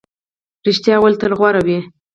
[0.65, 1.79] رښتیا ویل تل غوره وي.